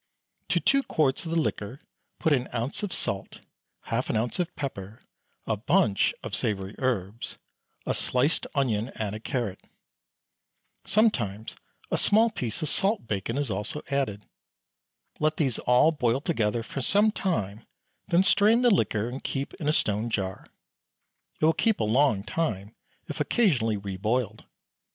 [0.49, 1.79] To two quarts of the liquor
[2.17, 3.41] put an ounce of salt,
[3.81, 5.03] half an ounce of pepper,
[5.45, 7.37] a bunch of savoury herbs,
[7.85, 9.61] a sliced onion and a carrot.
[10.85, 11.55] Sometimes
[11.91, 14.25] a small piece of salt bacon is also added.
[15.19, 17.67] Let these all boil together for some time,
[18.07, 20.47] then strain the liquor and keep in a stone jar.
[21.39, 22.73] It will keep a long time
[23.07, 24.45] if occasionally re boiled.